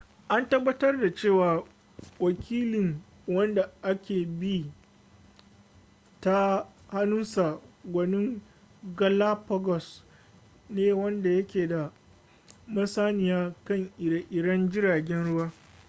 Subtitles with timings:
[0.29, 1.67] a tabbatar da cewa
[2.19, 2.95] wakili
[3.27, 4.71] wanda aka bi
[6.21, 8.41] ta hannunsa gwanin
[8.95, 10.03] galapagos
[10.69, 11.91] ne wanda yake da
[12.67, 15.51] masaniya kan ire-iren jiragen ruwa